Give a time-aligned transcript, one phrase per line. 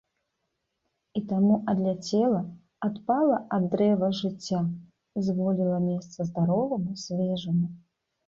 [1.19, 2.39] І таму адляцела,
[2.87, 4.61] адпала ад дрэва жыцця,
[5.27, 7.67] зволіла месца здароваму, свежаму.